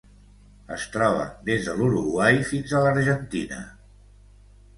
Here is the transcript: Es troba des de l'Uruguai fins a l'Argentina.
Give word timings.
Es 0.75 0.85
troba 0.95 1.27
des 1.49 1.67
de 1.67 1.75
l'Uruguai 1.81 2.41
fins 2.53 2.73
a 2.73 2.81
l'Argentina. 2.87 3.61